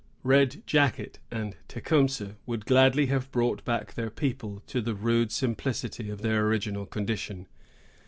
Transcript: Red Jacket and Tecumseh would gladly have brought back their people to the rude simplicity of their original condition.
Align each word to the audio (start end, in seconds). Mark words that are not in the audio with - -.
Red 0.23 0.65
Jacket 0.65 1.19
and 1.29 1.55
Tecumseh 1.67 2.35
would 2.47 2.65
gladly 2.65 3.05
have 3.05 3.29
brought 3.31 3.63
back 3.63 3.93
their 3.93 4.09
people 4.09 4.63
to 4.65 4.81
the 4.81 4.95
rude 4.95 5.31
simplicity 5.31 6.09
of 6.09 6.23
their 6.23 6.43
original 6.47 6.87
condition. 6.87 7.47